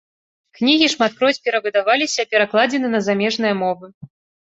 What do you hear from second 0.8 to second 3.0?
шматкроць перавыдаваліся, перакладзены